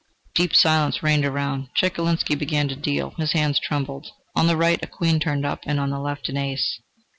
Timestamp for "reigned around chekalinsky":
1.03-2.33